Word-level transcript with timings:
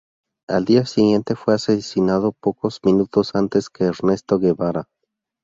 Al 0.49 0.65
día 0.65 0.83
siguiente 0.87 1.35
fue 1.35 1.53
asesinado 1.53 2.31
pocos 2.31 2.79
minutos 2.83 3.35
antes 3.35 3.69
que 3.69 3.83
Ernesto 3.83 4.39
Guevara. 4.39 4.87